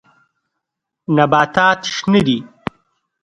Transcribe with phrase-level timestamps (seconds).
[1.15, 2.37] نباتات شنه دي.